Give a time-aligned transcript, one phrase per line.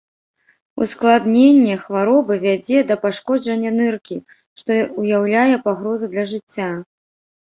[0.83, 4.17] Ускладненне хваробы вядзе да пашкоджання ныркі,
[4.61, 4.71] што
[5.03, 6.71] ўяўляе пагрозу для жыцця.